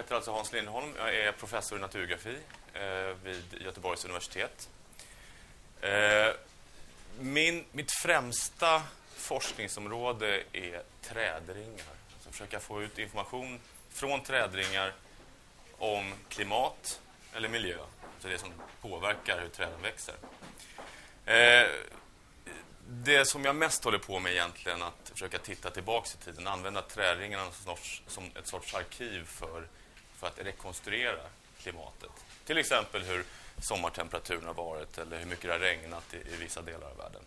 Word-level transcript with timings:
heter 0.00 0.14
alltså 0.14 0.32
Hans 0.32 0.52
Lindholm. 0.52 0.94
Jag 0.98 1.14
är 1.14 1.32
professor 1.32 1.78
i 1.78 1.80
naturgeografi 1.80 2.36
eh, 2.74 3.16
vid 3.24 3.44
Göteborgs 3.60 4.04
universitet. 4.04 4.68
Eh, 5.80 6.34
min, 7.18 7.64
mitt 7.72 7.92
främsta 7.92 8.82
forskningsområde 9.16 10.42
är 10.52 10.82
trädringar. 11.02 11.86
Alltså 12.14 12.30
försöka 12.30 12.60
få 12.60 12.82
ut 12.82 12.98
information 12.98 13.60
från 13.90 14.22
trädringar 14.22 14.94
om 15.78 16.14
klimat 16.28 17.00
eller 17.34 17.48
miljö. 17.48 17.78
Alltså 18.14 18.28
det 18.28 18.38
som 18.38 18.52
påverkar 18.80 19.40
hur 19.40 19.48
träden 19.48 19.82
växer. 19.82 20.14
Eh, 21.24 21.68
det 22.88 23.24
som 23.24 23.44
jag 23.44 23.56
mest 23.56 23.84
håller 23.84 23.98
på 23.98 24.18
med 24.18 24.32
egentligen 24.32 24.82
att 24.82 25.10
försöka 25.12 25.38
titta 25.38 25.70
tillbaka 25.70 26.08
i 26.20 26.24
tiden, 26.24 26.46
använda 26.46 26.82
träringarna 26.82 27.50
som, 27.50 27.76
som 28.06 28.24
ett 28.38 28.46
sorts 28.46 28.74
arkiv 28.74 29.24
för, 29.24 29.66
för 30.20 30.26
att 30.26 30.38
rekonstruera 30.38 31.22
klimatet. 31.62 32.10
Till 32.44 32.58
exempel 32.58 33.02
hur 33.02 33.24
sommartemperaturen 33.62 34.46
har 34.46 34.54
varit 34.54 34.98
eller 34.98 35.18
hur 35.18 35.26
mycket 35.26 35.44
det 35.44 35.52
har 35.52 35.58
regnat 35.58 36.14
i, 36.14 36.16
i 36.16 36.36
vissa 36.36 36.62
delar 36.62 36.90
av 36.90 36.96
världen. 36.96 37.22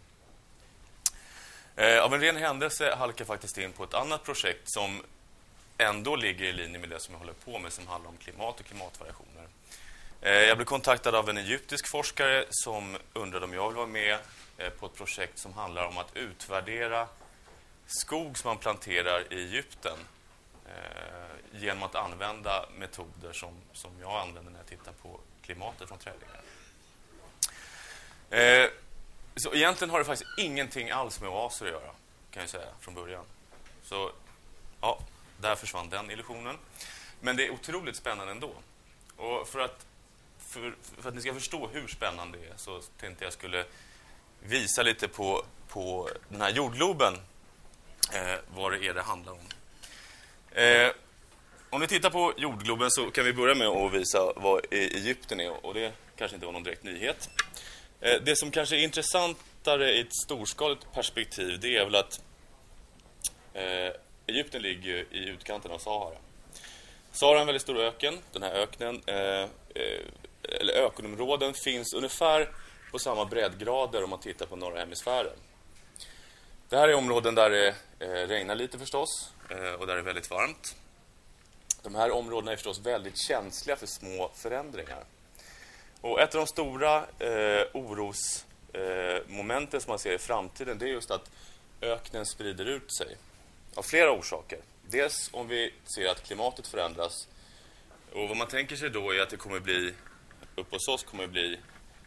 Eh, 1.75 2.03
av 2.03 2.13
en 2.13 2.21
ren 2.21 2.37
händelse 2.37 2.95
halkar 2.95 3.21
jag 3.21 3.27
faktiskt 3.27 3.57
in 3.57 3.71
på 3.71 3.83
ett 3.83 3.93
annat 3.93 4.23
projekt 4.23 4.61
som 4.65 5.03
ändå 5.77 6.15
ligger 6.15 6.45
i 6.45 6.53
linje 6.53 6.79
med 6.79 6.89
det 6.89 6.99
som 6.99 7.13
jag 7.13 7.19
håller 7.19 7.33
på 7.33 7.59
med 7.59 7.73
som 7.73 7.87
handlar 7.87 8.09
om 8.09 8.17
klimat 8.17 8.59
och 8.59 8.65
klimatvariationer. 8.65 9.47
Eh, 10.21 10.31
jag 10.31 10.57
blev 10.57 10.65
kontaktad 10.65 11.15
av 11.15 11.29
en 11.29 11.37
egyptisk 11.37 11.87
forskare 11.87 12.45
som 12.49 12.97
undrade 13.13 13.45
om 13.45 13.53
jag 13.53 13.67
vill 13.67 13.75
vara 13.75 13.87
med 13.87 14.17
eh, 14.57 14.69
på 14.69 14.85
ett 14.85 14.95
projekt 14.95 15.39
som 15.39 15.53
handlar 15.53 15.85
om 15.85 15.97
att 15.97 16.15
utvärdera 16.15 17.07
skog 17.87 18.37
som 18.37 18.47
man 18.47 18.57
planterar 18.57 19.33
i 19.33 19.43
Egypten 19.43 19.97
eh, 20.65 21.59
genom 21.59 21.83
att 21.83 21.95
använda 21.95 22.65
metoder 22.77 23.33
som, 23.33 23.53
som 23.73 23.91
jag 24.01 24.21
använder 24.21 24.51
när 24.51 24.59
jag 24.59 24.67
tittar 24.67 24.91
på 24.91 25.19
klimatet 25.41 25.87
från 25.87 25.97
trädlingar. 25.97 26.41
Eh, 28.29 28.69
så 29.35 29.53
egentligen 29.53 29.89
har 29.91 29.99
det 29.99 30.05
faktiskt 30.05 30.37
ingenting 30.37 30.89
alls 30.91 31.21
med 31.21 31.29
oaser 31.29 31.65
att 31.65 31.71
göra, 31.71 31.91
kan 32.31 32.41
jag 32.43 32.49
säga 32.49 32.67
från 32.79 32.93
början. 32.93 33.25
Så 33.83 34.11
ja, 34.81 34.99
där 35.37 35.55
försvann 35.55 35.89
den 35.89 36.11
illusionen. 36.11 36.57
Men 37.21 37.35
det 37.35 37.45
är 37.47 37.51
otroligt 37.51 37.95
spännande 37.95 38.31
ändå. 38.31 38.51
Och 39.17 39.47
för 39.47 39.59
att, 39.59 39.85
för, 40.39 40.75
för 41.01 41.09
att 41.09 41.15
ni 41.15 41.21
ska 41.21 41.33
förstå 41.33 41.67
hur 41.67 41.87
spännande 41.87 42.37
det 42.37 42.47
är 42.47 42.57
så 42.57 42.81
tänkte 42.99 43.23
jag 43.23 43.33
skulle 43.33 43.65
visa 44.39 44.83
lite 44.83 45.07
på, 45.07 45.45
på 45.67 46.09
den 46.29 46.41
här 46.41 46.49
jordgloben 46.49 47.13
eh, 48.13 48.39
vad 48.55 48.71
det 48.71 48.85
är 48.85 48.93
det 48.93 49.01
handlar 49.01 49.31
om. 49.31 49.47
Eh, 50.55 50.91
om 51.69 51.81
vi 51.81 51.87
tittar 51.87 52.09
på 52.09 52.33
jordgloben 52.37 52.91
så 52.91 53.11
kan 53.11 53.25
vi 53.25 53.33
börja 53.33 53.55
med 53.55 53.67
att 53.67 53.93
visa 53.93 54.33
vad 54.35 54.59
e- 54.59 54.67
Egypten 54.71 55.39
är. 55.39 55.65
Och 55.65 55.73
det 55.73 55.93
kanske 56.17 56.35
inte 56.35 56.45
var 56.45 56.53
någon 56.53 56.63
direkt 56.63 56.83
nyhet. 56.83 57.29
Eh, 58.01 58.21
det 58.25 58.35
som 58.35 58.51
kanske 58.51 58.75
är 58.75 58.83
intressantare 58.83 59.91
i 59.91 59.99
ett 59.99 60.15
storskaligt 60.25 60.93
perspektiv 60.93 61.59
det 61.59 61.77
är 61.77 61.85
väl 61.85 61.95
att 61.95 62.21
eh, 63.53 63.91
Egypten 64.27 64.61
ligger 64.61 65.05
i 65.11 65.29
utkanten 65.29 65.71
av 65.71 65.77
Sahara. 65.77 66.17
Sahara 67.11 67.37
är 67.37 67.41
en 67.41 67.47
väldigt 67.47 67.61
stor 67.61 67.79
öken. 67.79 68.17
Den 68.31 68.43
här 68.43 68.51
öknen, 68.51 69.01
eh, 69.05 69.15
eh, 69.15 70.01
eller 70.59 70.73
ökenområden 70.73 71.53
finns 71.53 71.93
ungefär 71.93 72.49
på 72.91 72.99
samma 72.99 73.25
breddgrader 73.25 74.03
om 74.03 74.09
man 74.09 74.19
tittar 74.19 74.45
på 74.45 74.55
norra 74.55 74.79
hemisfären. 74.79 75.37
Det 76.73 76.79
här 76.79 76.89
är 76.89 76.93
områden 76.93 77.35
där 77.35 77.49
det 77.49 77.75
eh, 77.99 78.27
regnar 78.27 78.55
lite 78.55 78.79
förstås 78.79 79.33
eh, 79.49 79.73
och 79.73 79.87
där 79.87 79.93
det 79.93 79.99
är 79.99 80.03
väldigt 80.03 80.29
varmt. 80.29 80.75
De 81.83 81.95
här 81.95 82.11
områdena 82.11 82.51
är 82.51 82.55
förstås 82.55 82.79
väldigt 82.79 83.17
känsliga 83.17 83.75
för 83.75 83.87
små 83.87 84.31
förändringar. 84.35 85.03
Och 86.01 86.21
ett 86.21 86.35
av 86.35 86.41
de 86.41 86.47
stora 86.47 87.05
eh, 87.19 87.65
orosmomenten 87.73 89.77
eh, 89.77 89.81
som 89.83 89.91
man 89.91 89.99
ser 89.99 90.13
i 90.13 90.17
framtiden 90.17 90.77
det 90.77 90.85
är 90.85 90.89
just 90.89 91.11
att 91.11 91.31
öknen 91.81 92.25
sprider 92.25 92.65
ut 92.65 92.97
sig. 92.97 93.17
Av 93.75 93.83
flera 93.83 94.11
orsaker. 94.11 94.59
Dels 94.89 95.29
om 95.33 95.47
vi 95.47 95.73
ser 95.95 96.11
att 96.11 96.23
klimatet 96.23 96.67
förändras. 96.67 97.27
Och 98.13 98.27
vad 98.27 98.37
man 98.37 98.47
tänker 98.47 98.75
sig 98.75 98.89
då 98.89 99.13
är 99.13 99.21
att 99.21 99.29
det 99.29 99.37
kommer 99.37 99.59
bli, 99.59 99.93
uppe 100.55 100.75
hos 100.75 100.87
oss 100.87 101.03
kommer 101.03 101.23
det 101.23 101.29
bli 101.29 101.59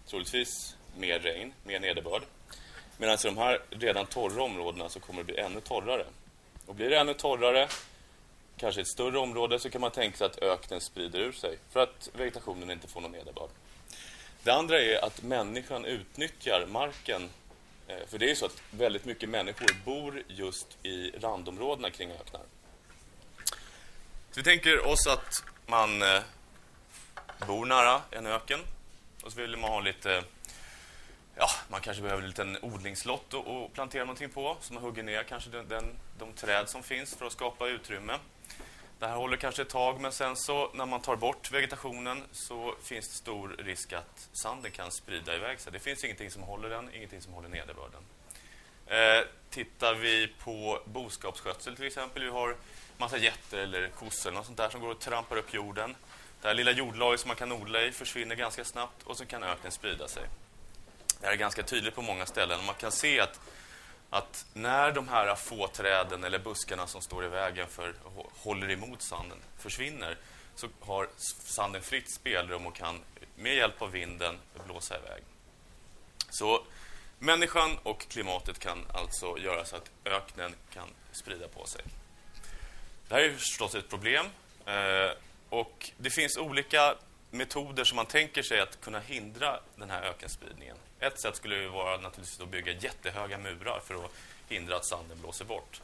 troligtvis 0.06 0.76
mer 0.96 1.18
regn, 1.18 1.52
mer 1.64 1.80
nederbörd. 1.80 2.22
Medan 2.98 3.10
i 3.10 3.12
alltså, 3.12 3.28
de 3.28 3.38
här 3.38 3.60
redan 3.70 4.06
torra 4.06 4.42
områdena 4.42 4.88
så 4.88 5.00
kommer 5.00 5.22
det 5.22 5.24
bli 5.24 5.38
ännu 5.38 5.60
torrare. 5.60 6.06
Och 6.66 6.74
blir 6.74 6.90
det 6.90 6.98
ännu 6.98 7.14
torrare, 7.14 7.68
kanske 8.56 8.80
ett 8.80 8.88
större 8.88 9.18
område, 9.18 9.58
så 9.58 9.70
kan 9.70 9.80
man 9.80 9.90
tänka 9.90 10.16
sig 10.16 10.26
att 10.26 10.42
öknen 10.42 10.80
sprider 10.80 11.18
ur 11.18 11.32
sig. 11.32 11.58
För 11.72 11.82
att 11.82 12.10
vegetationen 12.14 12.70
inte 12.70 12.88
får 12.88 13.00
någon 13.00 13.12
nederbörd. 13.12 13.50
Det 14.42 14.50
andra 14.50 14.80
är 14.80 15.04
att 15.04 15.22
människan 15.22 15.84
utnyttjar 15.84 16.66
marken 16.68 17.30
eh, 17.88 18.06
för 18.08 18.18
det 18.18 18.30
är 18.30 18.34
så 18.34 18.46
att 18.46 18.62
väldigt 18.70 19.04
mycket 19.04 19.28
människor 19.28 19.76
bor 19.84 20.22
just 20.28 20.76
i 20.82 21.10
randområdena 21.10 21.90
kring 21.90 22.10
öknar. 22.10 22.42
Så 24.30 24.40
vi 24.40 24.42
tänker 24.42 24.86
oss 24.86 25.06
att 25.06 25.44
man 25.66 26.02
eh, 26.02 26.22
bor 27.46 27.66
nära 27.66 28.02
en 28.10 28.26
öken 28.26 28.60
och 29.22 29.32
så 29.32 29.40
vill 29.40 29.56
man 29.56 29.70
ha 29.70 29.80
lite 29.80 30.24
ja, 31.46 31.52
man 31.68 31.80
kanske 31.80 32.02
behöver 32.02 32.22
en 32.22 32.28
liten 32.28 32.58
odlingslott 32.62 33.34
att 33.34 33.72
plantera 33.72 34.04
någonting 34.04 34.28
på. 34.28 34.56
Så 34.60 34.74
man 34.74 34.82
hugger 34.82 35.02
ner 35.02 35.22
kanske 35.22 35.50
den, 35.50 35.68
den, 35.68 35.84
de 36.18 36.32
träd 36.32 36.68
som 36.68 36.82
finns 36.82 37.14
för 37.14 37.26
att 37.26 37.32
skapa 37.32 37.68
utrymme. 37.68 38.18
Det 38.98 39.06
här 39.06 39.16
håller 39.16 39.36
kanske 39.36 39.62
ett 39.62 39.68
tag, 39.68 40.00
men 40.00 40.12
sen 40.12 40.36
så 40.36 40.70
när 40.74 40.86
man 40.86 41.00
tar 41.00 41.16
bort 41.16 41.52
vegetationen 41.52 42.22
så 42.32 42.74
finns 42.82 43.08
det 43.08 43.14
stor 43.14 43.56
risk 43.58 43.92
att 43.92 44.28
sanden 44.42 44.70
kan 44.70 44.90
sprida 44.90 45.34
iväg 45.34 45.60
sig. 45.60 45.72
Det 45.72 45.78
finns 45.78 46.04
ingenting 46.04 46.30
som 46.30 46.42
håller 46.42 46.68
den, 46.68 46.94
ingenting 46.94 47.22
som 47.22 47.32
håller 47.32 47.48
nederbörden. 47.48 48.02
Eh, 48.86 49.26
tittar 49.50 49.94
vi 49.94 50.28
på 50.44 50.80
boskapsskötsel 50.84 51.76
till 51.76 51.86
exempel, 51.86 52.22
vi 52.22 52.30
har 52.30 52.56
massa 52.98 53.18
getter 53.18 53.58
eller 53.58 53.88
kossor 53.88 54.30
eller 54.30 54.42
sånt 54.42 54.56
där 54.56 54.68
som 54.68 54.80
går 54.80 54.90
och 54.90 55.00
trampar 55.00 55.36
upp 55.36 55.54
jorden. 55.54 55.96
Det 56.42 56.48
här 56.48 56.54
lilla 56.54 56.70
jordlaget 56.70 57.20
som 57.20 57.28
man 57.28 57.36
kan 57.36 57.52
odla 57.52 57.82
i 57.82 57.92
försvinner 57.92 58.34
ganska 58.34 58.64
snabbt 58.64 59.02
och 59.04 59.16
så 59.16 59.26
kan 59.26 59.42
öknen 59.42 59.72
sprida 59.72 60.08
sig. 60.08 60.22
Det 61.20 61.26
här 61.26 61.32
är 61.32 61.36
ganska 61.36 61.62
tydligt 61.62 61.94
på 61.94 62.02
många 62.02 62.26
ställen. 62.26 62.64
Man 62.64 62.74
kan 62.74 62.92
se 62.92 63.20
att 63.20 63.40
att 64.10 64.46
när 64.54 64.92
de 64.92 65.08
här 65.08 65.34
få 65.34 65.68
träden 65.68 66.24
eller 66.24 66.38
buskarna 66.38 66.86
som 66.86 67.02
står 67.02 67.24
i 67.24 67.28
vägen 67.28 67.68
för 67.68 67.94
håller 68.36 68.70
emot 68.70 69.02
sanden 69.02 69.38
försvinner 69.58 70.16
så 70.54 70.68
har 70.80 71.08
sanden 71.38 71.82
fritt 71.82 72.14
spelrum 72.14 72.66
och 72.66 72.74
kan 72.74 73.00
med 73.36 73.54
hjälp 73.54 73.82
av 73.82 73.90
vinden 73.90 74.38
blåsa 74.66 74.98
iväg. 74.98 75.22
Så 76.30 76.64
människan 77.18 77.78
och 77.82 78.08
klimatet 78.08 78.58
kan 78.58 78.78
alltså 78.94 79.38
göra 79.38 79.64
så 79.64 79.76
att 79.76 79.90
öknen 80.04 80.54
kan 80.72 80.88
sprida 81.12 81.48
på 81.48 81.66
sig. 81.66 81.82
Det 83.08 83.14
här 83.14 83.22
är 83.22 83.32
förstås 83.32 83.74
ett 83.74 83.88
problem 83.88 84.26
eh, 84.66 85.10
och 85.48 85.90
det 85.96 86.10
finns 86.10 86.36
olika 86.36 86.94
metoder 87.30 87.84
som 87.84 87.96
man 87.96 88.06
tänker 88.06 88.42
sig 88.42 88.60
att 88.60 88.80
kunna 88.80 89.00
hindra 89.00 89.60
den 89.76 89.90
här 89.90 90.02
ökenspridningen. 90.02 90.76
Ett 91.00 91.20
sätt 91.20 91.36
skulle 91.36 91.68
vara 91.68 91.96
naturligtvis 91.96 92.40
att 92.40 92.48
bygga 92.48 92.72
jättehöga 92.72 93.38
murar 93.38 93.80
för 93.86 94.04
att 94.04 94.10
hindra 94.48 94.76
att 94.76 94.86
sanden 94.86 95.18
blåser 95.20 95.44
bort. 95.44 95.80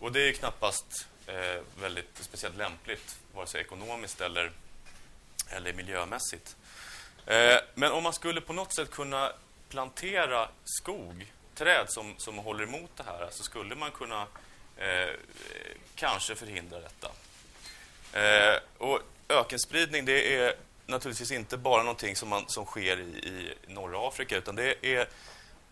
Och 0.00 0.12
det 0.12 0.28
är 0.28 0.32
knappast 0.32 1.06
eh, 1.26 1.62
väldigt 1.80 2.18
speciellt 2.20 2.56
lämpligt, 2.56 3.18
vare 3.34 3.46
sig 3.46 3.60
ekonomiskt 3.60 4.20
eller, 4.20 4.50
eller 5.48 5.72
miljömässigt. 5.72 6.56
Eh, 7.26 7.58
men 7.74 7.92
om 7.92 8.02
man 8.02 8.12
skulle 8.12 8.40
på 8.40 8.52
något 8.52 8.74
sätt 8.74 8.90
kunna 8.90 9.32
plantera 9.68 10.48
skog, 10.64 11.32
träd 11.54 11.86
som, 11.88 12.14
som 12.18 12.38
håller 12.38 12.64
emot 12.64 12.90
det 12.96 13.02
här, 13.02 13.28
så 13.30 13.42
skulle 13.42 13.74
man 13.74 13.90
kunna 13.90 14.26
eh, 14.76 15.14
kanske 15.94 16.34
förhindra 16.34 16.78
detta. 16.80 17.10
Eh, 18.12 18.60
och 18.78 19.00
ökenspridning, 19.28 20.04
det 20.04 20.36
är 20.36 20.54
naturligtvis 20.86 21.32
inte 21.32 21.56
bara 21.56 21.82
någonting 21.82 22.16
som, 22.16 22.28
man, 22.28 22.44
som 22.48 22.64
sker 22.64 23.00
i, 23.00 23.04
i 23.04 23.54
norra 23.66 23.98
Afrika 24.12 24.36
utan 24.36 24.56
det 24.56 24.86
är, 24.86 25.08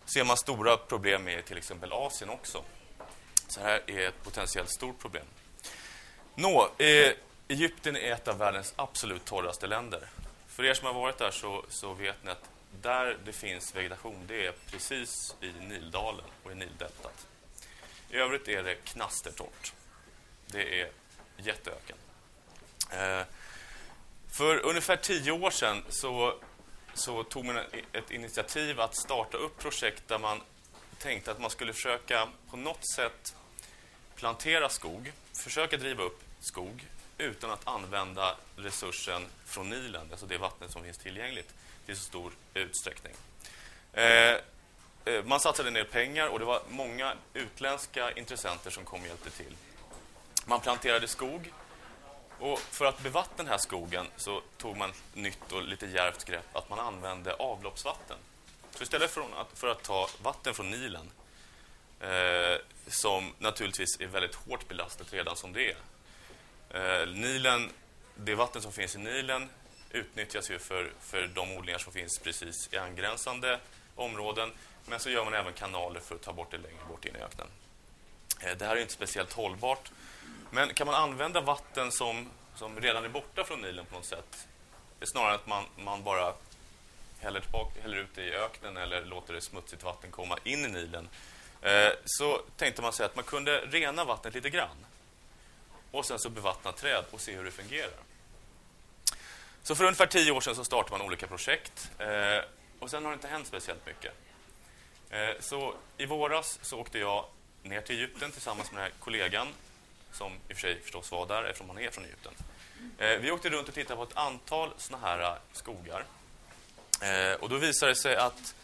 ser 0.05 0.23
man 0.23 0.37
stora 0.37 0.77
problem 0.77 1.23
med 1.23 1.39
i 1.39 1.41
till 1.41 1.57
exempel 1.57 1.93
Asien 1.93 2.29
också. 2.29 2.63
Så 3.47 3.61
här 3.61 3.81
är 3.87 4.07
ett 4.07 4.23
potentiellt 4.23 4.69
stort 4.69 4.99
problem. 4.99 5.25
Nå, 6.35 6.69
eh, 6.77 7.13
Egypten 7.47 7.95
är 7.95 8.11
ett 8.11 8.27
av 8.27 8.37
världens 8.37 8.73
absolut 8.75 9.25
torraste 9.25 9.67
länder. 9.67 10.09
För 10.47 10.65
er 10.65 10.73
som 10.73 10.87
har 10.87 10.93
varit 10.93 11.17
där 11.17 11.31
så, 11.31 11.65
så 11.69 11.93
vet 11.93 12.23
ni 12.23 12.31
att 12.31 12.49
där 12.81 13.17
det 13.25 13.33
finns 13.33 13.75
vegetation, 13.75 14.23
det 14.27 14.45
är 14.45 14.53
precis 14.71 15.35
i 15.41 15.51
Nildalen 15.51 16.25
och 16.43 16.51
i 16.51 16.55
Nildeltat. 16.55 17.27
I 18.09 18.17
övrigt 18.17 18.47
är 18.47 18.63
det 18.63 18.75
knastertorrt. 18.75 19.73
Det 20.45 20.81
är 20.81 20.89
jätteöken. 21.37 21.97
Eh, 22.91 23.21
för 24.31 24.65
ungefär 24.65 24.95
tio 24.95 25.31
år 25.31 25.51
sedan 25.51 25.83
så, 25.89 26.35
så 26.93 27.23
tog 27.23 27.45
man 27.45 27.57
ett 27.93 28.11
initiativ 28.11 28.79
att 28.79 28.95
starta 28.95 29.37
upp 29.37 29.59
projekt 29.59 30.07
där 30.07 30.19
man 30.19 30.41
tänkte 30.99 31.31
att 31.31 31.39
man 31.39 31.49
skulle 31.49 31.73
försöka 31.73 32.27
på 32.49 32.57
något 32.57 32.89
sätt 32.95 33.35
plantera 34.15 34.69
skog, 34.69 35.11
försöka 35.33 35.77
driva 35.77 36.03
upp 36.03 36.23
skog 36.39 36.85
utan 37.17 37.51
att 37.51 37.67
använda 37.67 38.35
resursen 38.55 39.25
från 39.45 39.69
Nilen, 39.69 40.07
alltså 40.11 40.25
det 40.25 40.37
vattnet 40.37 40.71
som 40.71 40.83
finns 40.83 40.97
tillgängligt, 40.97 41.53
till 41.85 41.97
så 41.97 42.03
stor 42.03 42.31
utsträckning. 42.53 43.13
Eh, 43.93 44.03
eh 44.03 45.23
man 45.25 45.39
satsade 45.39 45.71
ner 45.71 45.83
pengar 45.83 46.27
och 46.27 46.39
det 46.39 46.45
var 46.45 46.61
många 46.69 47.13
utländska 47.33 48.11
intressenter 48.11 48.71
som 48.71 48.85
kom 48.85 49.01
och 49.01 49.07
hjälpte 49.07 49.29
till. 49.29 49.55
Man 50.45 50.59
planterade 50.59 51.07
skog 51.07 51.51
och 52.41 52.59
för 52.59 52.85
att 52.85 52.99
bevattna 52.99 53.37
den 53.37 53.47
här 53.47 53.57
skogen 53.57 54.07
så 54.17 54.41
tog 54.57 54.77
man 54.77 54.89
ett 54.89 55.03
nytt 55.13 55.51
och 55.51 55.63
lite 55.63 55.85
djärvt 55.85 56.25
grepp 56.25 56.55
att 56.55 56.69
man 56.69 56.79
använde 56.79 57.33
avloppsvatten. 57.33 58.17
Så 58.71 58.83
istället 58.83 59.11
för 59.11 59.21
att, 59.21 59.59
för 59.59 59.67
att 59.67 59.83
ta 59.83 60.09
vatten 60.21 60.53
från 60.53 60.69
Nilen, 60.69 61.11
eh, 61.99 62.61
som 62.87 63.33
naturligtvis 63.39 63.99
är 63.99 64.07
väldigt 64.07 64.35
hårt 64.35 64.67
belastat 64.67 65.13
redan 65.13 65.35
som 65.35 65.53
det 65.53 65.71
är. 65.71 65.77
Eh, 67.01 67.07
Nilen, 67.07 67.69
det 68.15 68.35
vatten 68.35 68.61
som 68.61 68.71
finns 68.71 68.95
i 68.95 68.99
Nilen 68.99 69.49
utnyttjas 69.91 70.51
ju 70.51 70.59
för, 70.59 70.93
för 71.01 71.27
de 71.27 71.57
odlingar 71.57 71.79
som 71.79 71.93
finns 71.93 72.19
precis 72.19 72.69
i 72.71 72.77
angränsande 72.77 73.59
områden 73.95 74.51
men 74.85 74.99
så 74.99 75.09
gör 75.09 75.23
man 75.23 75.33
även 75.33 75.53
kanaler 75.53 75.99
för 75.99 76.15
att 76.15 76.21
ta 76.21 76.33
bort 76.33 76.51
det 76.51 76.57
längre 76.57 76.85
bort 76.89 77.05
in 77.05 77.15
i 77.15 77.19
öknen. 77.19 77.47
Eh, 78.39 78.57
det 78.57 78.65
här 78.65 78.75
är 78.75 78.81
inte 78.81 78.93
speciellt 78.93 79.33
hållbart. 79.33 79.91
Men 80.49 80.73
kan 80.73 80.87
man 80.87 80.95
använda 80.95 81.41
vatten 81.41 81.91
som, 81.91 82.29
som 82.55 82.79
redan 82.79 83.05
är 83.05 83.09
borta 83.09 83.43
från 83.43 83.61
Nilen 83.61 83.85
på 83.85 83.95
något 83.95 84.05
sätt? 84.05 84.47
Det 84.99 85.05
är 85.05 85.07
snarare 85.07 85.35
att 85.35 85.47
man, 85.47 85.65
man 85.77 86.03
bara 86.03 86.33
häller, 87.19 87.39
tillbaka, 87.39 87.81
häller 87.81 87.97
ut 87.97 88.15
det 88.15 88.23
i 88.23 88.33
öknen 88.35 88.77
eller 88.77 89.05
låter 89.05 89.33
det 89.33 89.41
smutsigt 89.41 89.83
vatten 89.83 90.11
komma 90.11 90.37
in 90.43 90.65
i 90.65 90.67
Nilen. 90.67 91.09
Eh, 91.61 91.91
så 92.05 92.41
tänkte 92.57 92.81
man 92.81 92.93
sig 92.93 93.05
att 93.05 93.15
man 93.15 93.25
kunde 93.25 93.59
rena 93.59 94.05
vattnet 94.05 94.33
lite 94.33 94.49
grann. 94.49 94.85
Och 95.91 96.05
sen 96.05 96.19
så 96.19 96.29
bevattna 96.29 96.71
träd 96.71 97.05
och 97.11 97.21
se 97.21 97.35
hur 97.35 97.43
det 97.43 97.51
fungerar. 97.51 97.99
Så 99.63 99.75
för 99.75 99.83
ungefär 99.83 100.05
tio 100.05 100.31
år 100.31 100.41
sedan 100.41 100.55
så 100.55 100.63
startade 100.63 100.97
man 100.97 101.07
olika 101.07 101.27
projekt. 101.27 101.91
Eh, 101.97 102.43
och 102.79 102.89
sen 102.89 103.03
har 103.03 103.11
det 103.11 103.15
inte 103.15 103.27
hänt 103.27 103.47
speciellt 103.47 103.85
mycket. 103.85 104.13
Eh, 105.09 105.29
så 105.39 105.73
i 105.97 106.05
våras 106.05 106.59
så 106.61 106.79
åkte 106.79 106.99
jag 106.99 107.25
ner 107.63 107.81
till 107.81 107.95
Egypten 107.95 108.31
tillsammans 108.31 108.71
med 108.71 108.81
den 108.81 108.91
här 108.91 108.99
kollegan 108.99 109.47
som 110.11 110.31
i 110.33 110.53
och 110.53 110.57
för 110.57 110.61
sig 110.61 110.79
förstås 110.81 111.11
var 111.11 111.27
där 111.27 111.43
eftersom 111.43 111.69
han 111.69 111.79
är 111.79 111.89
från 111.89 112.05
Egypten. 112.05 112.33
Eh, 112.97 113.17
vi 113.19 113.31
åkte 113.31 113.49
runt 113.49 113.67
och 113.67 113.73
tittade 113.73 113.95
på 113.95 114.03
ett 114.03 114.17
antal 114.17 114.69
såna 114.77 114.97
här 114.97 115.19
eh, 115.19 115.33
skogar. 115.53 116.05
Eh, 117.01 117.33
och 117.33 117.49
då 117.49 117.57
visade 117.57 117.91
det 117.91 117.95
sig 117.95 118.15
att 118.15 118.55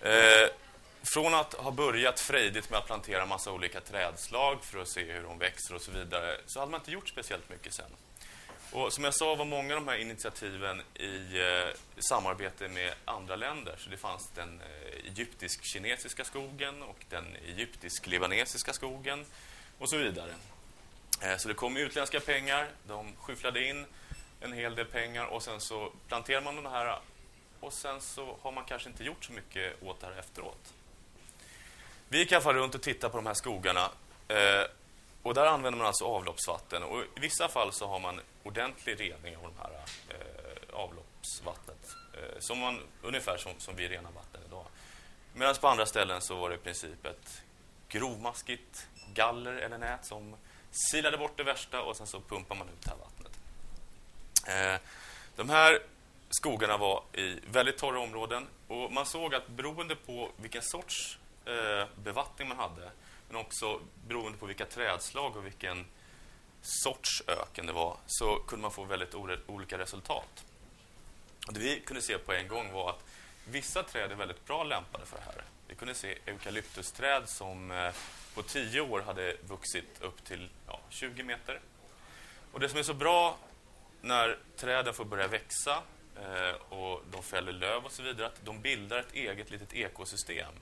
eh, 0.00 0.48
från 1.02 1.34
att 1.34 1.54
ha 1.54 1.70
börjat 1.70 2.20
frejdigt 2.20 2.70
med 2.70 2.78
att 2.78 2.86
plantera 2.86 3.26
massa 3.26 3.52
olika 3.52 3.80
trädslag 3.80 4.64
för 4.64 4.78
att 4.78 4.88
se 4.88 5.12
hur 5.12 5.22
de 5.22 5.38
växer 5.38 5.74
och 5.74 5.82
så 5.82 5.90
vidare 5.90 6.40
så 6.46 6.60
hade 6.60 6.70
man 6.70 6.80
inte 6.80 6.90
gjort 6.90 7.08
speciellt 7.08 7.50
mycket 7.50 7.74
sen. 7.74 7.90
Och 8.72 8.92
som 8.92 9.04
jag 9.04 9.14
sa 9.14 9.34
var 9.34 9.44
många 9.44 9.74
av 9.74 9.80
de 9.80 9.88
här 9.88 9.98
initiativen 9.98 10.82
i 10.94 11.38
eh, 11.40 11.74
samarbete 11.98 12.68
med 12.68 12.94
andra 13.04 13.36
länder. 13.36 13.74
Så 13.78 13.90
det 13.90 13.96
fanns 13.96 14.30
den 14.34 14.60
eh, 14.60 15.10
egyptisk-kinesiska 15.10 16.24
skogen 16.24 16.82
och 16.82 17.04
den 17.08 17.24
egyptisk-libanesiska 17.46 18.72
skogen 18.72 19.24
och 19.78 19.90
så 19.90 19.96
vidare. 19.96 20.34
Eh, 21.22 21.36
så 21.36 21.48
det 21.48 21.54
kom 21.54 21.76
utländska 21.76 22.20
pengar, 22.20 22.68
de 22.86 23.16
skyfflade 23.16 23.64
in 23.64 23.86
en 24.40 24.52
hel 24.52 24.74
del 24.74 24.86
pengar 24.86 25.24
och 25.24 25.42
sen 25.42 25.60
så 25.60 25.92
planterar 26.08 26.40
man 26.40 26.56
de 26.56 26.66
här 26.66 26.98
och 27.60 27.72
sen 27.72 28.00
så 28.00 28.36
har 28.42 28.52
man 28.52 28.64
kanske 28.64 28.88
inte 28.88 29.04
gjort 29.04 29.24
så 29.24 29.32
mycket 29.32 29.82
åt 29.82 30.00
det 30.00 30.06
här 30.06 30.18
efteråt. 30.18 30.74
Vi 32.08 32.18
gick 32.18 32.32
i 32.32 32.34
alla 32.34 32.44
fall 32.44 32.54
runt 32.54 32.74
och 32.74 32.82
tittade 32.82 33.10
på 33.10 33.18
de 33.18 33.26
här 33.26 33.34
skogarna 33.34 33.90
eh, 34.28 34.64
och 35.28 35.34
där 35.34 35.46
använder 35.46 35.78
man 35.78 35.86
alltså 35.86 36.04
avloppsvatten 36.04 36.82
och 36.82 37.00
i 37.00 37.20
vissa 37.20 37.48
fall 37.48 37.72
så 37.72 37.86
har 37.86 37.98
man 37.98 38.20
ordentlig 38.42 39.00
rening 39.00 39.36
av 39.36 39.42
de 39.42 39.52
här 39.58 39.70
eh, 40.08 40.74
avloppsvattnet. 40.74 41.96
Eh, 42.12 42.38
som 42.38 42.58
man, 42.58 42.80
ungefär 43.02 43.36
som, 43.36 43.52
som 43.58 43.76
vi 43.76 43.88
renar 43.88 44.10
vatten 44.10 44.40
idag. 44.46 44.64
Medan 45.34 45.54
på 45.54 45.68
andra 45.68 45.86
ställen 45.86 46.20
så 46.20 46.34
var 46.34 46.48
det 46.48 46.54
i 46.54 46.58
princip 46.58 47.06
ett 47.06 47.42
grovmaskigt 47.88 48.86
galler 49.14 49.52
eller 49.52 49.78
nät 49.78 50.06
som 50.06 50.36
silade 50.70 51.18
bort 51.18 51.36
det 51.36 51.44
värsta 51.44 51.82
och 51.82 51.96
sen 51.96 52.06
så 52.06 52.20
pumpar 52.20 52.56
man 52.56 52.68
ut 52.68 52.82
det 52.82 52.90
här 52.90 52.96
vattnet. 52.96 53.32
Eh, 54.46 54.80
de 55.36 55.50
här 55.50 55.82
skogarna 56.30 56.76
var 56.76 57.02
i 57.12 57.40
väldigt 57.50 57.78
torra 57.78 58.00
områden 58.00 58.46
och 58.68 58.92
man 58.92 59.06
såg 59.06 59.34
att 59.34 59.48
beroende 59.48 59.96
på 59.96 60.30
vilken 60.36 60.62
sorts 60.62 61.18
eh, 61.44 61.86
bevattning 61.96 62.48
man 62.48 62.56
hade 62.56 62.90
men 63.28 63.36
också 63.36 63.80
beroende 64.06 64.38
på 64.38 64.46
vilka 64.46 64.64
trädslag 64.64 65.36
och 65.36 65.46
vilken 65.46 65.86
sorts 66.62 67.22
öken 67.26 67.66
det 67.66 67.72
var 67.72 67.96
så 68.06 68.36
kunde 68.36 68.62
man 68.62 68.70
få 68.70 68.84
väldigt 68.84 69.14
olika 69.46 69.78
resultat. 69.78 70.44
Och 71.46 71.52
det 71.52 71.60
vi 71.60 71.80
kunde 71.80 72.02
se 72.02 72.18
på 72.18 72.32
en 72.32 72.48
gång 72.48 72.72
var 72.72 72.90
att 72.90 73.04
vissa 73.44 73.82
träd 73.82 74.12
är 74.12 74.16
väldigt 74.16 74.46
bra 74.46 74.64
lämpade 74.64 75.06
för 75.06 75.16
det 75.16 75.24
här. 75.24 75.44
Vi 75.68 75.74
kunde 75.74 75.94
se 75.94 76.18
eukalyptusträd 76.26 77.28
som 77.28 77.70
eh, 77.70 77.92
på 78.34 78.42
tio 78.42 78.80
år 78.80 79.00
hade 79.00 79.36
vuxit 79.48 80.00
upp 80.00 80.24
till 80.24 80.48
ja, 80.66 80.80
20 80.88 81.22
meter. 81.22 81.60
Och 82.52 82.60
det 82.60 82.68
som 82.68 82.78
är 82.78 82.82
så 82.82 82.94
bra 82.94 83.38
när 84.00 84.38
träden 84.56 84.94
får 84.94 85.04
börja 85.04 85.28
växa 85.28 85.82
eh, 86.16 86.72
och 86.72 87.02
de 87.10 87.22
fäller 87.22 87.52
löv 87.52 87.84
och 87.84 87.92
så 87.92 88.02
vidare, 88.02 88.26
att 88.26 88.44
de 88.44 88.60
bildar 88.60 88.98
ett 88.98 89.12
eget 89.12 89.50
litet 89.50 89.74
ekosystem 89.74 90.52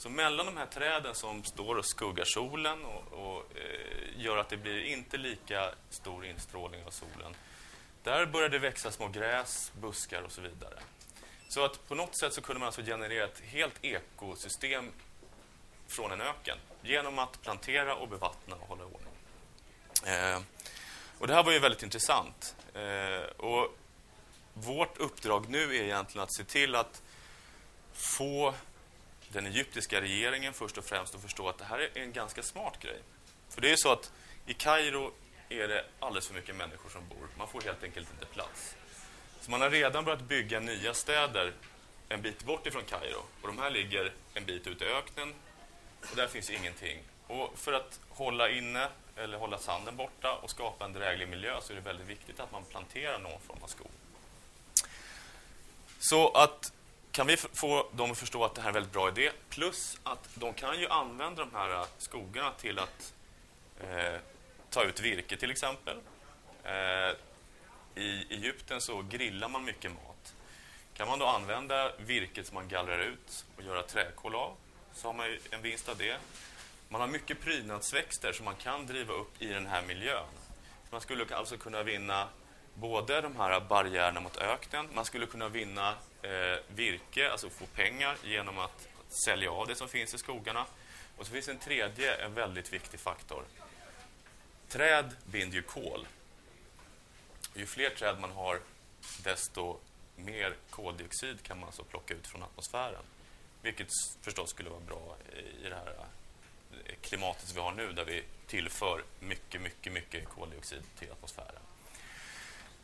så 0.00 0.08
mellan 0.08 0.46
de 0.46 0.56
här 0.56 0.66
träden 0.66 1.14
som 1.14 1.44
står 1.44 1.76
och 1.76 1.84
skuggar 1.84 2.24
solen 2.24 2.84
och, 2.84 3.12
och 3.12 3.56
eh, 3.56 4.22
gör 4.22 4.36
att 4.36 4.48
det 4.48 4.56
blir 4.56 4.84
inte 4.84 5.16
lika 5.16 5.70
stor 5.90 6.26
instrålning 6.26 6.84
av 6.84 6.90
solen. 6.90 7.34
Där 8.02 8.26
börjar 8.26 8.48
det 8.48 8.58
växa 8.58 8.90
små 8.90 9.08
gräs, 9.08 9.72
buskar 9.80 10.22
och 10.22 10.32
så 10.32 10.40
vidare. 10.40 10.78
Så 11.48 11.64
att 11.64 11.88
på 11.88 11.94
något 11.94 12.18
sätt 12.18 12.34
så 12.34 12.40
kunde 12.40 12.60
man 12.60 12.66
alltså 12.66 12.82
generera 12.82 13.24
ett 13.24 13.40
helt 13.40 13.84
ekosystem 13.84 14.92
från 15.88 16.12
en 16.12 16.20
öken 16.20 16.58
genom 16.82 17.18
att 17.18 17.42
plantera 17.42 17.94
och 17.94 18.08
bevattna 18.08 18.56
och 18.56 18.68
hålla 18.68 18.84
ordning. 18.84 19.14
Eh, 20.04 20.40
och 21.18 21.26
det 21.26 21.34
här 21.34 21.42
var 21.42 21.52
ju 21.52 21.58
väldigt 21.58 21.82
intressant. 21.82 22.56
Eh, 22.74 23.30
och 23.36 23.76
vårt 24.54 24.98
uppdrag 24.98 25.48
nu 25.48 25.76
är 25.76 25.82
egentligen 25.82 26.24
att 26.24 26.34
se 26.34 26.44
till 26.44 26.74
att 26.74 27.02
få 27.92 28.54
den 29.32 29.46
egyptiska 29.46 30.00
regeringen 30.00 30.54
först 30.54 30.78
och 30.78 30.84
främst 30.84 31.14
att 31.14 31.22
förstå 31.22 31.48
att 31.48 31.58
det 31.58 31.64
här 31.64 31.78
är 31.78 32.02
en 32.02 32.12
ganska 32.12 32.42
smart 32.42 32.78
grej. 32.80 32.98
För 33.48 33.60
det 33.60 33.72
är 33.72 33.76
så 33.76 33.92
att 33.92 34.12
i 34.46 34.54
Kairo 34.54 35.12
är 35.48 35.68
det 35.68 35.84
alldeles 35.98 36.26
för 36.26 36.34
mycket 36.34 36.56
människor 36.56 36.90
som 36.90 37.08
bor. 37.08 37.28
Man 37.38 37.48
får 37.48 37.60
helt 37.60 37.82
enkelt 37.82 38.10
inte 38.10 38.26
plats. 38.26 38.76
Så 39.40 39.50
man 39.50 39.60
har 39.60 39.70
redan 39.70 40.04
börjat 40.04 40.22
bygga 40.22 40.60
nya 40.60 40.94
städer 40.94 41.52
en 42.08 42.22
bit 42.22 42.44
bort 42.44 42.66
ifrån 42.66 42.82
Kairo. 42.84 43.22
Och 43.42 43.48
de 43.48 43.58
här 43.58 43.70
ligger 43.70 44.12
en 44.34 44.44
bit 44.44 44.66
ute 44.66 44.84
i 44.84 44.88
öknen 44.88 45.34
och 46.10 46.16
där 46.16 46.26
finns 46.26 46.50
ingenting. 46.50 46.98
Och 47.26 47.58
för 47.58 47.72
att 47.72 48.00
hålla 48.08 48.50
inne 48.50 48.88
eller 49.16 49.38
hålla 49.38 49.58
sanden 49.58 49.96
borta 49.96 50.32
och 50.32 50.50
skapa 50.50 50.84
en 50.84 50.92
dräglig 50.92 51.28
miljö 51.28 51.60
så 51.60 51.72
är 51.72 51.74
det 51.74 51.82
väldigt 51.82 52.06
viktigt 52.06 52.40
att 52.40 52.52
man 52.52 52.64
planterar 52.64 53.18
någon 53.18 53.40
form 53.40 53.58
av 53.62 53.66
skog. 53.66 53.90
Så 55.98 56.28
att 56.30 56.72
kan 57.12 57.26
vi 57.26 57.36
få 57.36 57.88
dem 57.92 58.10
att 58.10 58.18
förstå 58.18 58.44
att 58.44 58.54
det 58.54 58.60
här 58.60 58.66
är 58.66 58.70
en 58.70 58.74
väldigt 58.74 58.92
bra 58.92 59.08
idé. 59.08 59.30
Plus 59.48 59.98
att 60.02 60.28
de 60.34 60.54
kan 60.54 60.80
ju 60.80 60.88
använda 60.88 61.44
de 61.44 61.54
här 61.54 61.72
äh, 61.72 61.86
skogarna 61.98 62.50
till 62.50 62.78
att 62.78 63.14
eh, 63.80 64.20
ta 64.70 64.84
ut 64.84 65.00
virke 65.00 65.36
till 65.36 65.50
exempel. 65.50 65.96
Eh, 66.64 66.72
I 68.02 68.26
Egypten 68.30 68.80
så 68.80 69.02
grillar 69.02 69.48
man 69.48 69.64
mycket 69.64 69.92
mat. 69.92 70.34
Kan 70.94 71.08
man 71.08 71.18
då 71.18 71.26
använda 71.26 71.92
virket 71.96 72.46
som 72.46 72.54
man 72.54 72.68
gallrar 72.68 72.98
ut 72.98 73.44
och 73.56 73.62
göra 73.62 73.82
träkol 73.82 74.34
av 74.34 74.56
så 74.94 75.08
har 75.08 75.14
man 75.14 75.26
ju 75.26 75.40
en 75.50 75.62
vinst 75.62 75.88
av 75.88 75.96
det. 75.96 76.16
Man 76.88 77.00
har 77.00 77.08
mycket 77.08 77.40
prydnadsväxter 77.40 78.32
som 78.32 78.44
man 78.44 78.54
kan 78.54 78.86
driva 78.86 79.14
upp 79.14 79.42
i 79.42 79.46
den 79.46 79.66
här 79.66 79.82
miljön. 79.82 80.26
Man 80.90 81.00
skulle 81.00 81.36
alltså 81.36 81.56
kunna 81.56 81.82
vinna 81.82 82.28
både 82.74 83.20
de 83.20 83.36
här 83.36 83.60
barriärerna 83.60 84.20
mot 84.20 84.36
öknen, 84.36 84.88
man 84.94 85.04
skulle 85.04 85.26
kunna 85.26 85.48
vinna 85.48 85.94
eh, 86.22 86.58
virke, 86.74 87.30
alltså 87.30 87.50
få 87.50 87.66
pengar 87.66 88.16
genom 88.24 88.58
att 88.58 88.88
sälja 89.24 89.50
av 89.50 89.66
det 89.66 89.74
som 89.74 89.88
finns 89.88 90.14
i 90.14 90.18
skogarna. 90.18 90.66
Och 91.16 91.26
så 91.26 91.32
finns 91.32 91.48
en 91.48 91.58
tredje, 91.58 92.14
en 92.14 92.34
väldigt 92.34 92.72
viktig 92.72 93.00
faktor. 93.00 93.44
Träd 94.68 95.16
binder 95.24 95.56
ju 95.56 95.62
kol. 95.62 96.06
Ju 97.54 97.66
fler 97.66 97.90
träd 97.90 98.20
man 98.20 98.30
har, 98.30 98.60
desto 99.22 99.78
mer 100.16 100.54
koldioxid 100.70 101.42
kan 101.42 101.58
man 101.58 101.66
alltså 101.66 101.84
plocka 101.84 102.14
ut 102.14 102.26
från 102.26 102.42
atmosfären. 102.42 103.02
Vilket 103.62 103.88
förstås 104.20 104.50
skulle 104.50 104.70
vara 104.70 104.80
bra 104.80 105.16
i 105.64 105.68
det 105.68 105.74
här 105.74 105.94
eh, 106.84 106.94
klimatet 107.00 107.48
som 107.48 107.54
vi 107.54 107.60
har 107.60 107.72
nu 107.72 107.92
där 107.92 108.04
vi 108.04 108.24
tillför 108.46 109.04
mycket, 109.20 109.60
mycket, 109.60 109.92
mycket 109.92 110.28
koldioxid 110.28 110.82
till 110.98 111.12
atmosfären. 111.12 111.62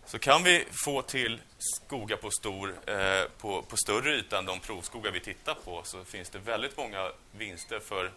Så 0.07 0.19
kan 0.19 0.43
vi 0.43 0.65
få 0.85 1.03
till 1.03 1.41
skogar 1.59 2.17
på, 2.17 2.31
stor, 2.31 2.91
eh, 2.91 3.25
på, 3.39 3.63
på 3.63 3.77
större 3.77 4.15
yta 4.15 4.39
än 4.39 4.47
de 4.47 4.61
provskogar 4.61 5.11
vi 5.11 5.21
tittar 5.21 5.55
på 5.55 5.83
så 5.85 6.05
finns 6.05 6.31
det 6.31 6.39
väldigt 6.39 6.77
många 6.77 7.13
vinster 7.33 7.81
för 7.81 8.13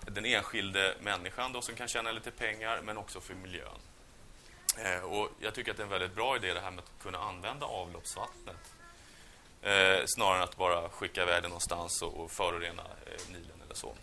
den 0.00 0.24
enskilde 0.24 0.94
människan 1.00 1.52
då, 1.52 1.62
som 1.62 1.74
kan 1.74 1.88
tjäna 1.88 2.12
lite 2.12 2.30
pengar 2.30 2.80
men 2.82 2.96
också 2.96 3.20
för 3.20 3.34
miljön. 3.34 3.78
Eh, 4.78 4.98
och 4.98 5.30
jag 5.40 5.54
tycker 5.54 5.70
att 5.70 5.76
det 5.76 5.82
är 5.82 5.84
en 5.84 5.90
väldigt 5.90 6.14
bra 6.14 6.36
idé 6.36 6.54
det 6.54 6.60
här 6.60 6.70
med 6.70 6.84
att 6.84 7.02
kunna 7.02 7.18
använda 7.18 7.66
avloppsvattnet. 7.66 8.74
Eh, 9.62 10.02
snarare 10.06 10.36
än 10.36 10.42
att 10.42 10.56
bara 10.56 10.88
skicka 10.88 11.22
iväg 11.22 11.42
det 11.42 11.48
någonstans 11.48 12.02
och, 12.02 12.20
och 12.20 12.30
förorena 12.30 12.82
eh, 12.82 13.32
Nilen 13.32 13.60
eller 13.64 13.74
så. 13.74 13.94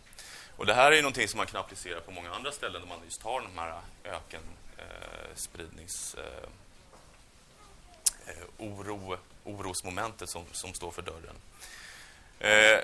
Och 0.58 0.66
det 0.66 0.74
här 0.74 0.92
är 0.92 1.02
någonting 1.02 1.28
som 1.28 1.38
man 1.38 1.48
kan 1.48 1.60
applicera 1.60 2.02
på 2.02 2.12
många 2.12 2.32
andra 2.32 2.52
ställen 2.52 2.82
där 2.82 2.90
man 2.90 3.04
just 3.04 3.24
har 3.24 3.42
de 3.42 3.58
här 3.58 3.82
ökenspridnings... 4.04 6.16
Eh, 6.16 6.24
eh, 6.24 6.50
Eh, 8.28 8.44
oro, 8.58 9.18
orosmomentet 9.44 10.30
som, 10.30 10.46
som 10.52 10.74
står 10.74 10.92
för 10.92 11.02
dörren. 11.02 11.36
Eh, 12.40 12.80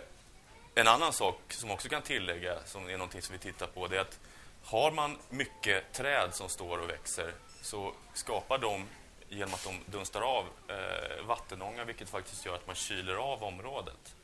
en 0.76 0.88
annan 0.88 1.14
sak 1.14 1.40
som 1.50 1.72
också 1.72 1.90
kan 1.90 2.02
tillägga, 2.02 2.66
som 2.66 2.90
är 2.90 2.98
någonting 2.98 3.22
som 3.22 3.34
vi 3.34 3.40
tittar 3.40 3.68
på, 3.68 3.88
det 3.88 3.98
är 3.98 4.02
att 4.02 4.20
har 4.64 4.92
man 4.92 5.18
mycket 5.30 5.94
träd 5.94 6.30
som 6.34 6.50
står 6.50 6.78
och 6.78 6.90
växer 6.90 7.34
så 7.62 7.94
skapar 8.14 8.58
de, 8.58 8.88
genom 9.30 9.54
att 9.54 9.64
de 9.64 9.92
dunstar 9.92 10.22
av, 10.22 10.46
eh, 10.68 11.26
vattenånga 11.26 11.84
vilket 11.84 12.10
faktiskt 12.10 12.46
gör 12.46 12.56
att 12.56 12.68
man 12.68 12.76
kyler 12.76 13.16
av 13.16 13.44
området. 13.44 14.16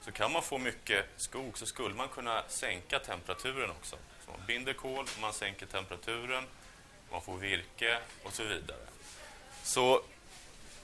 Så 0.00 0.12
kan 0.12 0.32
man 0.32 0.42
få 0.42 0.58
mycket 0.58 1.04
skog 1.16 1.58
så 1.58 1.66
skulle 1.66 1.94
man 1.94 2.08
kunna 2.08 2.42
sänka 2.48 2.98
temperaturen 2.98 3.70
också. 3.70 3.96
Så 4.24 4.30
man 4.30 4.46
binder 4.46 4.72
kol, 4.72 5.06
man 5.20 5.32
sänker 5.32 5.66
temperaturen, 5.66 6.44
man 7.10 7.22
får 7.22 7.36
virke 7.36 7.98
och 8.24 8.32
så 8.32 8.42
vidare. 8.42 8.86
Så 9.62 10.02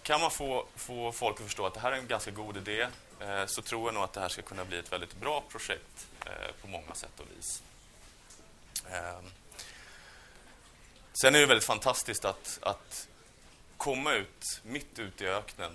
kan 0.05 0.21
man 0.21 0.31
få, 0.31 0.67
få 0.77 1.13
folk 1.13 1.41
att 1.41 1.47
förstå 1.47 1.67
att 1.67 1.75
det 1.75 1.81
här 1.81 1.93
är 1.93 1.97
en 1.97 2.07
ganska 2.07 2.31
god 2.31 2.57
idé 2.57 2.87
eh, 3.21 3.47
så 3.47 3.63
tror 3.63 3.87
jag 3.87 3.95
nog 3.95 4.03
att 4.03 4.13
det 4.13 4.21
här 4.21 4.29
ska 4.29 4.43
kunna 4.43 4.65
bli 4.65 4.79
ett 4.79 4.93
väldigt 4.93 5.17
bra 5.17 5.45
projekt 5.49 6.07
eh, 6.27 6.55
på 6.61 6.67
många 6.67 6.95
sätt 6.95 7.21
och 7.21 7.27
vis. 7.37 7.63
Eh, 8.91 9.21
sen 11.13 11.35
är 11.35 11.41
det 11.41 11.47
väldigt 11.47 11.67
fantastiskt 11.67 12.25
att, 12.25 12.59
att 12.63 13.09
komma 13.77 14.13
ut 14.13 14.61
mitt 14.63 14.99
ute 14.99 15.25
i 15.25 15.29
öknen 15.29 15.73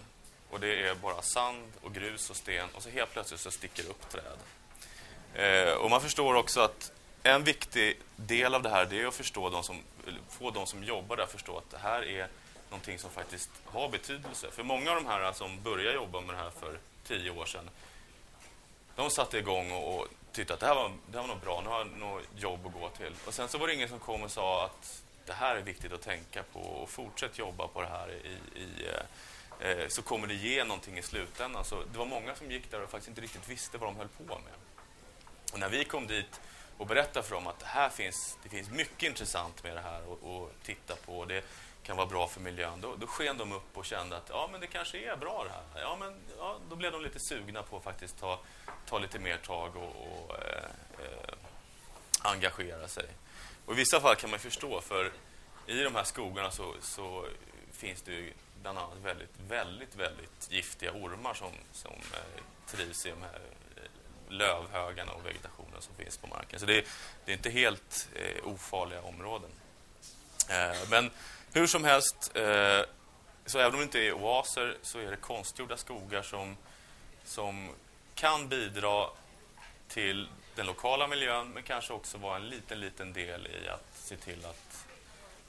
och 0.50 0.60
det 0.60 0.88
är 0.88 0.96
bara 0.96 1.22
sand 1.22 1.72
och 1.82 1.94
grus 1.94 2.30
och 2.30 2.36
sten 2.36 2.70
och 2.76 2.84
så 2.84 2.90
helt 2.90 3.12
plötsligt 3.14 3.40
så 3.40 3.52
sticker 3.52 3.84
det 3.84 3.90
upp 3.90 4.10
träd. 4.10 4.38
Eh, 5.34 5.74
och 5.74 5.90
man 5.90 6.02
förstår 6.02 6.36
också 6.36 6.62
att 6.62 6.92
en 7.24 7.44
viktig 7.44 8.00
del 8.16 8.56
av 8.56 8.62
det 8.62 8.70
här 8.70 8.86
det 8.86 9.02
är 9.02 9.08
att 9.08 9.14
förstå 9.14 9.50
de 9.50 9.64
som, 9.64 9.84
få 10.30 10.52
de 10.52 10.68
som 10.68 10.84
jobbar 10.84 11.16
där 11.16 11.24
att 11.24 11.32
förstå 11.32 11.58
att 11.58 11.72
det 11.72 11.78
här 11.78 12.06
är 12.06 12.28
någonting 12.70 13.00
som 13.00 13.10
faktiskt 13.10 13.50
har 13.66 13.90
betydelse. 13.90 14.52
För 14.52 14.64
många 14.64 14.92
av 14.92 14.96
de 14.96 15.06
här 15.06 15.34
som 15.34 15.62
började 15.64 15.96
jobba 15.96 16.22
med 16.22 16.36
det 16.36 16.40
här 16.40 16.50
för 16.50 16.80
tio 17.04 17.32
år 17.32 17.46
sedan, 17.46 17.70
de 18.96 19.10
satte 19.10 19.38
igång 19.38 19.72
och, 19.72 20.00
och 20.00 20.08
tyckte 20.32 20.54
att 20.54 20.60
det 20.60 20.66
här 20.66 20.76
var, 20.76 20.92
det 21.12 21.18
här 21.18 21.28
var 21.28 21.36
något 21.36 21.44
bra, 21.44 21.62
nu 21.62 21.70
har 21.70 21.80
jag 21.80 21.88
något 21.88 22.24
jobb 22.38 22.68
att 22.68 22.74
gå 22.74 22.90
till. 22.90 23.14
Och 23.26 23.34
sen 23.34 23.50
så 23.50 23.58
var 23.58 23.68
det 23.68 23.74
ingen 23.74 23.90
som 23.90 24.00
kom 24.00 24.24
och 24.24 24.32
sa 24.32 24.66
att 24.66 25.04
det 25.26 25.34
här 25.34 25.56
är 25.56 25.62
viktigt 25.62 25.94
att 25.94 26.02
tänka 26.02 26.44
på 26.44 26.60
och 26.60 26.90
fortsätt 26.90 27.38
jobba 27.38 27.68
på 27.68 27.82
det 27.82 27.88
här 27.88 28.12
i, 28.12 28.60
i 28.60 28.88
eh, 29.60 29.70
eh, 29.70 29.88
så 29.88 30.02
kommer 30.02 30.28
det 30.28 30.34
ge 30.34 30.64
någonting 30.64 30.98
i 30.98 31.02
slutändan. 31.02 31.66
Så 31.66 31.84
det 31.92 31.98
var 31.98 32.06
många 32.06 32.36
som 32.36 32.52
gick 32.52 32.72
där 32.72 32.84
och 32.84 32.90
faktiskt 32.90 33.10
inte 33.10 33.22
riktigt 33.22 33.50
visste 33.50 33.78
vad 33.78 33.90
de 33.90 33.96
höll 33.96 34.08
på 34.08 34.24
med. 34.24 34.54
Och 35.54 35.60
när 35.60 35.70
vi 35.70 35.84
kom 35.84 36.08
dit 36.08 36.42
och 36.78 36.88
berättade 36.88 37.28
för 37.28 37.36
dem 37.36 37.48
att 37.48 37.60
det 37.60 37.66
här 37.66 37.90
finns, 37.90 38.38
det 38.44 38.50
finns 38.50 38.70
mycket 38.70 39.04
intressant 39.04 39.64
med 39.64 39.76
det 39.76 39.82
här 39.82 40.00
att 40.00 40.64
titta 40.64 40.96
på. 40.96 41.26
Det, 41.26 41.44
kan 41.90 41.98
vara 41.98 42.08
bra 42.08 42.28
för 42.28 42.42
miljön. 42.42 42.82
Då, 42.82 42.96
då 42.96 43.08
sken 43.08 43.38
de 43.38 43.52
upp 43.52 43.78
och 43.78 43.86
kände 43.86 44.18
att 44.18 44.30
ja, 44.30 44.50
men 44.52 44.62
det 44.62 44.68
kanske 44.68 44.98
är 44.98 45.16
bra 45.16 45.44
det 45.44 45.50
här. 45.50 45.82
Ja, 45.82 45.98
men, 46.00 46.16
ja, 46.38 46.58
då 46.70 46.76
blev 46.76 46.92
de 46.92 47.02
lite 47.02 47.20
sugna 47.20 47.64
på 47.64 47.78
att 47.78 47.84
faktiskt 47.84 48.20
ta, 48.20 48.40
ta 48.86 49.00
lite 49.00 49.20
mer 49.20 49.38
tag 49.38 49.76
och, 49.76 49.84
och 49.84 50.36
eh, 50.36 50.64
eh, 51.00 51.34
engagera 52.22 52.88
sig. 52.88 53.06
Och 53.66 53.74
I 53.74 53.76
vissa 53.76 54.02
fall 54.02 54.16
kan 54.16 54.30
man 54.30 54.40
förstå, 54.40 54.82
för 54.82 55.12
i 55.68 55.84
de 55.84 55.96
här 55.96 56.04
skogarna 56.04 56.52
så, 56.52 56.74
så 56.82 57.26
finns 57.72 58.02
det 58.02 58.12
ju 58.12 58.34
bland 58.62 58.78
annat 58.78 58.98
väldigt, 59.04 59.40
väldigt, 59.48 59.96
väldigt 59.96 60.52
giftiga 60.52 60.92
ormar 60.92 61.34
som, 61.34 61.52
som 61.72 61.94
eh, 61.94 62.44
trivs 62.68 63.06
i 63.06 63.10
de 63.10 63.22
här 63.22 63.42
eh, 63.76 64.32
lövhögarna 64.32 65.12
och 65.12 65.26
vegetationen 65.26 65.82
som 65.82 65.96
finns 65.96 66.18
på 66.18 66.28
marken. 66.28 66.60
Så 66.60 66.66
det, 66.66 66.86
det 67.26 67.32
är 67.32 67.36
inte 67.36 67.50
helt 67.50 68.10
eh, 68.16 68.48
ofarliga 68.48 69.02
områden. 69.02 69.50
Eh, 70.50 70.78
men 70.90 71.12
hur 71.54 71.68
som 71.68 71.84
helst, 71.84 72.32
eh, 72.36 72.82
så 73.46 73.60
även 73.60 73.74
om 73.74 73.80
det 73.80 73.84
inte 73.84 74.00
är 74.00 74.14
oaser 74.14 74.78
så 74.82 75.00
är 75.00 75.12
det 75.12 75.18
konstgjorda 75.18 75.78
skogar 75.78 76.22
som, 76.22 76.58
som 77.24 77.70
kan 78.16 78.50
bidra 78.50 79.08
till 79.88 80.28
den 80.56 80.66
lokala 80.66 81.08
miljön 81.08 81.50
men 81.50 81.64
kanske 81.64 81.94
också 81.94 82.18
vara 82.18 82.36
en 82.36 82.50
liten, 82.50 82.80
liten 82.80 83.14
del 83.14 83.48
i 83.48 83.70
att 83.70 83.98
se 83.98 84.16
till 84.16 84.46
att, 84.46 84.86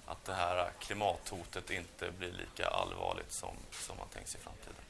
att 0.06 0.24
det 0.24 0.34
här 0.34 0.70
klimathotet 0.78 1.70
inte 1.70 2.10
blir 2.10 2.32
lika 2.32 2.68
allvarligt 2.68 3.32
som, 3.32 3.56
som 3.70 3.96
man 3.96 4.08
tänkt 4.08 4.28
sig 4.28 4.40
i 4.40 4.44
framtiden. 4.44 4.89